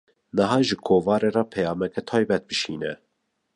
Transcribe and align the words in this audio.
Niha, 0.35 0.57
ji 0.67 0.77
kovarê 0.85 1.29
re 1.35 1.43
peyameke 1.53 2.01
taybet 2.09 2.43
bişîne 2.49 2.93